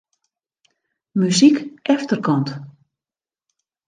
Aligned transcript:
Muzyk 1.15 1.59
efterkant. 1.83 2.49